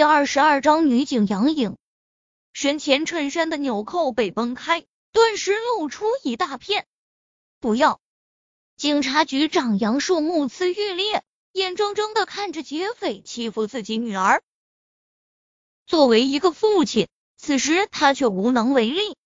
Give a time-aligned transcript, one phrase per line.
[0.00, 1.76] 第二十二章女警杨颖
[2.54, 6.86] 身前衬衫的纽扣被崩开，顿时露出一大片。
[7.58, 8.00] 不要！
[8.78, 14.42] 警察局长杨树目眦欲裂，眼睁睁的看着劫匪欺负自己女儿。
[15.84, 19.18] 作为一个父亲，此时他却无能为力。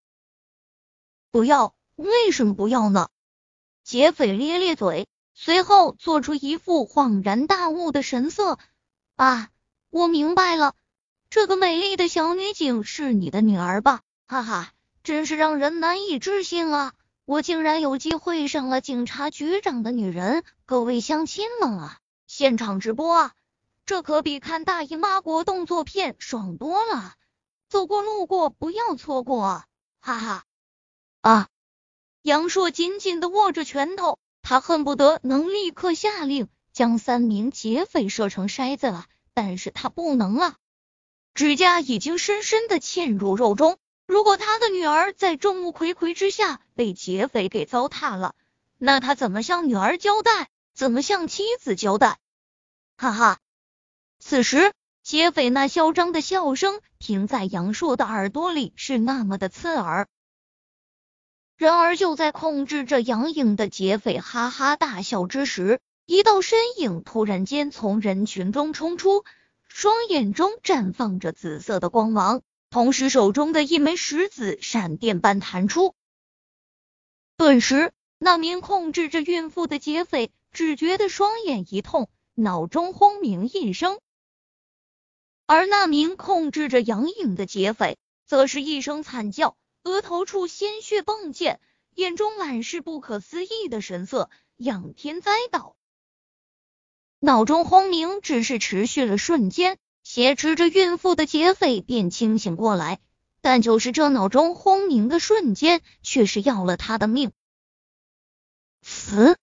[1.31, 1.73] 不要！
[1.95, 3.11] 为什么不要呢？
[3.85, 8.59] 劫匪咧咧嘴，随后做出一副恍然大悟的神色。
[9.15, 9.51] 啊，
[9.95, 10.75] 我明白了，
[11.31, 14.01] 这个美丽的小女警是你的女儿吧？
[14.27, 14.73] 哈哈，
[15.05, 16.95] 真是让人难以置信啊！
[17.27, 23.33] 我竟然有机会上了警察局长的女人，各位乡亲们啊，现场直播啊，
[23.87, 27.13] 这可比看大姨妈国动作片爽多了。
[27.69, 29.63] 走过路过不要错过！
[30.01, 30.45] 哈哈
[31.21, 31.49] 啊！
[32.23, 40.57] 杨硕紧紧的握着拳头，他恨不得能立刻下令将三名劫匪射成筛子了，但是他不能啊！
[41.35, 48.35] 指甲已经深深的嵌入肉中，如果他的女儿在众目睽睽之下被劫匪给糟蹋了，
[48.79, 50.49] 那他怎么向女儿交代？
[50.73, 52.19] 怎么向妻子交代？
[52.97, 53.39] 哈哈！
[54.19, 60.09] 此时，劫匪那嚣张的笑声停在杨硕的耳朵里，是那么的刺耳。
[61.57, 69.25] 然而，就在控制着杨颖的劫匪哈哈大笑之时，一道身影突然间从人群中冲出，
[69.69, 75.95] 双眼中绽放着紫色的光芒，同时手中的一枚石子闪电般弹出。
[77.39, 83.97] 顿时，那名控制着孕妇的劫匪只觉得双眼一痛，脑中轰鸣一声；
[85.47, 89.57] 而那名控制着杨颖的劫匪则是一声惨叫。
[89.85, 91.61] 额头处鲜血迸溅，
[91.95, 95.77] 眼中满是不可思议的神色，仰天栽倒。
[97.25, 103.01] 脑中轰鸣只是持续了瞬间，挟持着孕妇的劫匪便清醒过来，
[103.41, 107.33] 但就是这脑中轰鸣的瞬间，却是要了他的命。
[108.83, 109.39] 死！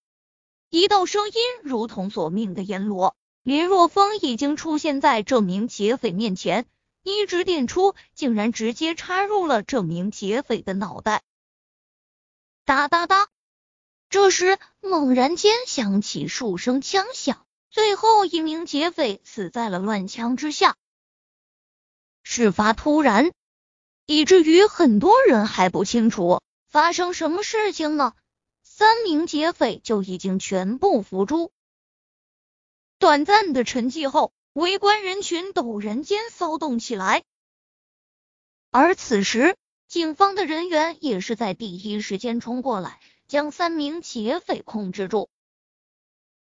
[0.69, 1.33] 一道声音
[1.63, 6.67] 如同索命的阎罗，林若风已经出现在这名劫匪面前。
[7.01, 11.23] 一指点出，竟然直接插入了这名劫匪的脑袋。
[12.63, 13.27] 哒哒哒！
[14.07, 20.77] 这时猛然间响起数声枪响，最后一名劫匪死在了乱枪之下。
[22.21, 23.31] 事发突然，
[24.05, 28.13] 以至于很多人还不清楚发生什么事情呢。
[28.61, 31.51] 三名劫匪就已经全部伏诛。
[32.99, 34.31] 短暂的沉寂后。
[34.53, 37.23] 围观人群陡然间骚动起来，
[38.69, 39.55] 而此时
[39.87, 42.99] 警方的人员也是在第一时间冲过来，
[43.29, 45.29] 将三名劫匪控制住。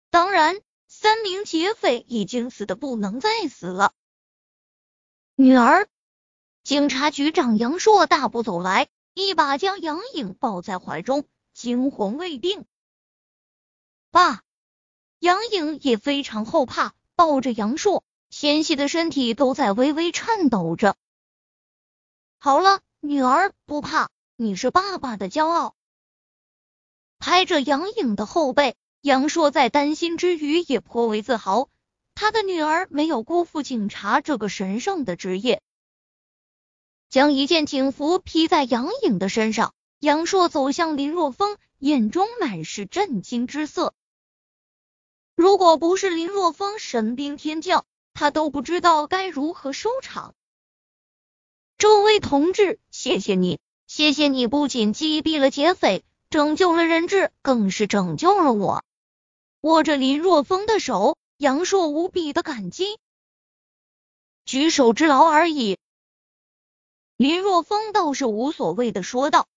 [0.09, 0.61] 当然，
[0.93, 3.93] 三名劫匪已经死的不能再死了。
[5.35, 5.87] 女儿，
[6.63, 12.65] 警察局长杨硕大步走来，一把将杨颖抱在怀中，惊魂未定。
[14.11, 14.43] 爸，
[15.19, 16.93] 杨颖也非常后怕。
[17.15, 20.97] 抱着杨硕，纤细的身体都在微微颤抖着。
[22.37, 25.75] 好了，女儿不怕，你是爸爸的骄傲。
[27.17, 31.69] 拍着杨颖的后背，杨硕在担心之余也颇为自豪，
[32.13, 35.63] 他的女儿没有辜负警察这个神圣的职业。
[37.09, 43.95] 将一件警服披在杨颖的身上，杨硕走向林若风，眼中满是震惊之色。
[45.35, 50.35] 如果不是林若风神兵天降，他都不知道该如何收场。
[51.79, 58.83] 这位同志，谢谢你，谢谢你不仅击毙了劫匪，拯救了人质，更是拯救了我。
[59.61, 62.97] 握着林若风的手，杨硕无比的感激。
[64.43, 65.77] 举手之劳而已。
[67.15, 69.47] 林若风倒是无所谓的说道：“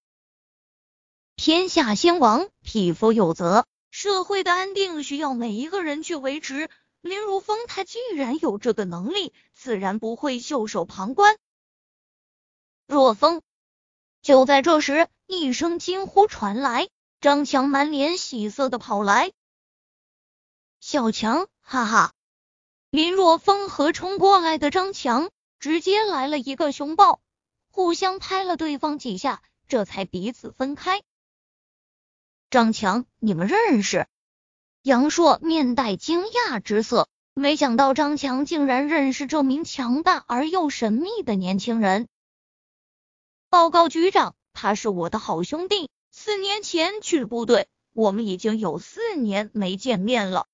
[1.37, 6.69] 天下兴亡，匹夫有责。”社会的安定需要每一个人去维持。
[7.01, 11.39] 林如风他既然有这个能力，自然不会袖手旁观。
[12.87, 13.41] 若风，
[14.21, 16.89] 就在这时，一声惊呼传来，
[17.21, 19.33] 张强满脸喜色的跑来。
[20.87, 22.13] 小强，哈哈！
[22.91, 27.23] 林若风和冲过来的张强直接来了一个熊抱，
[27.71, 31.01] 互相拍了对方几下，这才彼此分开。
[32.51, 34.07] 张强，你们认识？
[34.83, 42.09] 杨硕面带惊讶之色，没想到张强竟然认识这名强大而又神秘的年轻人。
[43.49, 50.47] 报告局长，他是我的好兄弟，四年前去部队，我们已经有四年没见面了。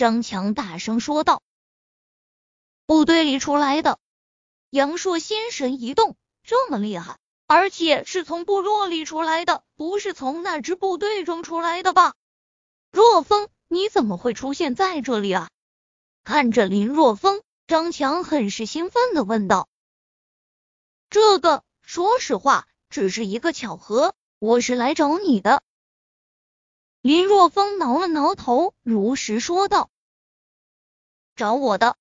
[0.00, 1.42] 张强大声说道。
[2.86, 3.98] 部队里出来的。
[4.70, 12.14] 杨硕心神一动，这么厉害，而且是从部落里出来的，不是从那支部队中出来的吧？
[12.90, 15.50] 若风，你怎么会出现在这里啊？
[16.24, 19.68] 看着林若风，张强很是兴奋的问道
[21.10, 24.14] ：“这个，说实话，只是一个巧合。
[24.38, 25.62] 我是来找你的。”
[27.02, 29.90] 林若风挠了挠头，如实说道
[31.34, 31.96] ：“找我的。”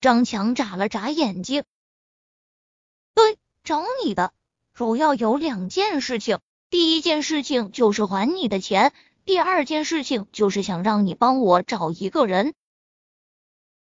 [0.00, 1.64] 张强眨了眨眼睛
[3.14, 4.32] ：“对，找你的，
[4.74, 6.40] 主要有两件事情。
[6.68, 8.92] 第一件事情就是还你的钱。”
[9.24, 12.54] 第二件事情就是想让你帮我找一个人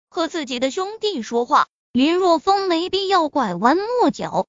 [0.09, 1.67] 和自己的兄弟说话。
[1.91, 4.47] 林若风没必要拐弯抹角。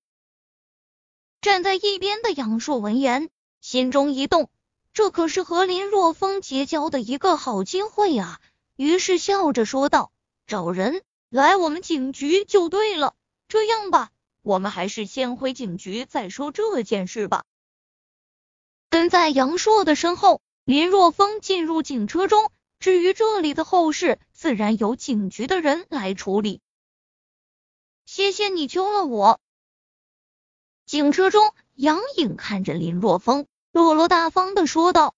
[1.41, 4.49] 站在一边的杨硕闻言，心中一动，
[4.95, 8.39] 这可是和林若风结交的一个好机会啊！
[8.77, 10.13] 于是笑着说道
[10.47, 13.13] ：“找人来我们警局就对了。
[13.49, 14.09] 这样吧，
[14.41, 17.43] 我们还是先回警局再说这件事吧。”
[18.89, 20.41] 跟在杨硕的身后。
[20.63, 26.59] 林若风进入警车中，至于这里的后事，自然由警局的人来处理。
[28.05, 29.39] 谢谢你救了我。
[30.87, 35.15] 警车中，杨颖看着林若风，落落大方的说道。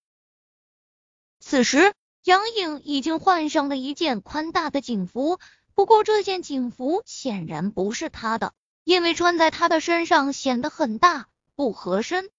[1.40, 1.94] 此时，
[2.24, 5.38] 杨颖已经换上了一件宽大的警服，
[5.76, 12.32] 不过这件警服显然不是她的，因为穿在她的身上显得很大，不合身。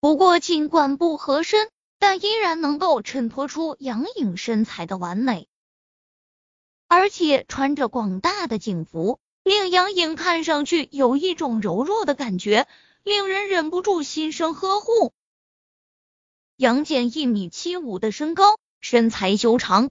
[0.00, 5.48] 不过，尽管不合身，但依然能够衬托出杨颖身材的完美。
[6.88, 12.68] 而且穿着广大的警服，令杨颖看上去有一种柔弱的感觉，
[13.04, 15.12] 令人忍不住心生呵护。
[16.56, 19.90] 杨戬一米七五的身高，身材修长。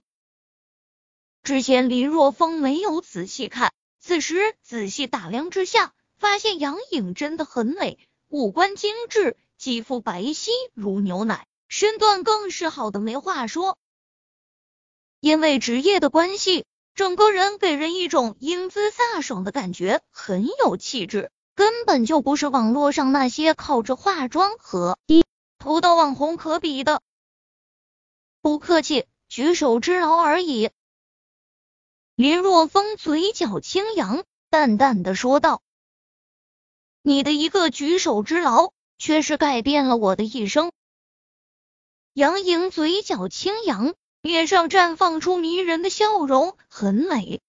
[1.44, 9.36] 之前林若风没有仔细看，此时仔细打量之下，发现杨颖真的很美，五官精致。
[9.56, 13.78] 肌肤白皙如牛奶，身段更是好的没话说。
[15.20, 16.66] 因为职业的关系，
[16.96, 25.24] 整个人给人一种英姿飒爽的感觉，很有气质，根本就不是网络上那些靠着化妆和一
[25.58, 27.00] 图的网红可比的。
[28.40, 30.70] 不客气，举手之劳而已。
[32.14, 35.62] 林若风嘴角轻扬，淡淡的说道
[37.02, 40.72] ：“你的一个举手之劳。”却是改变了我的一生。
[42.12, 47.42] 杨颖嘴角轻扬，脸上绽放出迷人的笑容，很美。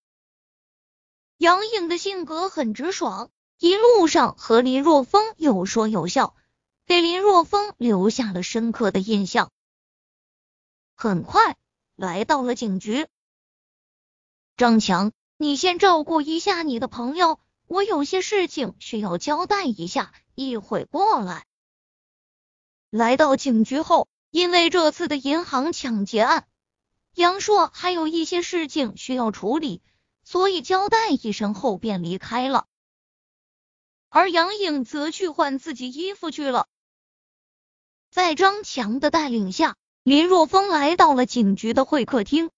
[1.38, 6.36] 杨颖的性格很直爽，一路上和林若风有说有笑，
[6.86, 9.52] 给林若风留下了深刻的印象。
[10.96, 11.56] 很快
[11.96, 13.08] 来到了警局，
[14.58, 20.14] 张强，你先照顾一下你的朋友，我有些事情需要交代一下。
[20.38, 21.46] 一会过来，
[22.90, 26.46] 来到警局后，因为这次的银行抢劫案，
[27.14, 29.82] 杨硕还有一些事情需要处理，
[30.26, 32.68] 所以交代一声后便离开了。
[34.16, 36.70] 而杨颖则去换自己衣服去了。
[38.10, 42.50] 在张强的带领下，林若风来到了警局的会客厅。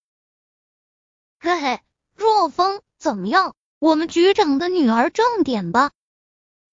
[1.40, 1.82] 嘿嘿，
[2.14, 3.56] 若风，怎么样？
[3.80, 5.94] 我们局长的女儿正点吧。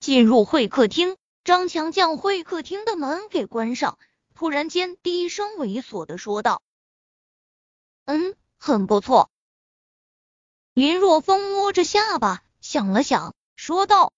[0.00, 3.99] 进入会客厅，张强将会客厅的门给关上，
[4.35, 6.61] 突然间低声猥琐的说道
[8.05, 9.31] ：“嗯，很不错。”
[10.75, 14.12] 林若风摸着下巴想了想，说道：“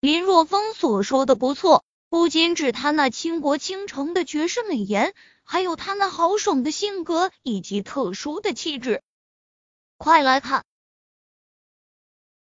[0.00, 5.12] 林若风所说的不错，不仅指他那倾国倾城的绝世美颜，
[5.42, 9.02] 还有他那豪爽的性格以及特殊的气质。
[9.96, 10.64] 快来看，